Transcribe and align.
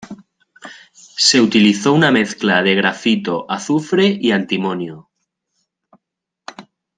Se 0.93 1.39
utilizó 1.39 1.93
una 1.93 2.09
mezcla 2.09 2.63
de 2.63 2.73
grafito, 2.73 3.45
azufre 3.47 4.07
y 4.07 4.31
antimonio. 4.31 5.11